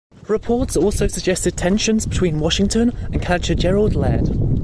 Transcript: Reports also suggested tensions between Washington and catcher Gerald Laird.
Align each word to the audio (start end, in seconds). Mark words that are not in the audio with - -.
Reports 0.27 0.75
also 0.75 1.07
suggested 1.07 1.55
tensions 1.55 2.07
between 2.07 2.39
Washington 2.39 2.89
and 3.13 3.21
catcher 3.21 3.53
Gerald 3.53 3.93
Laird. 3.93 4.29